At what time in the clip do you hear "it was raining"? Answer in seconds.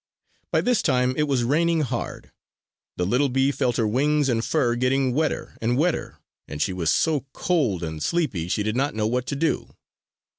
1.15-1.81